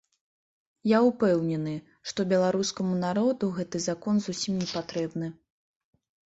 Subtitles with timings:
[0.91, 1.73] Я ўпэўнены,
[2.11, 5.31] што беларускаму народу гэты закон зусім не патрэбны.